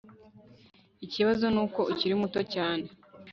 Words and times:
Ikibazo 1.05 1.45
nuko 1.53 1.79
ukiri 1.91 2.15
muto 2.21 2.41
cyane 2.53 2.85